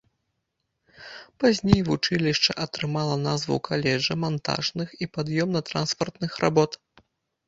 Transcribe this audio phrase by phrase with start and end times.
[1.41, 6.71] Пазней вучылішча атрымала назву каледжа мантажных і пад'ёмна-транспартных работ.